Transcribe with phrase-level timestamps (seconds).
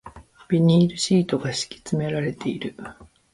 [0.49, 2.73] ビニールシートが敷き詰められている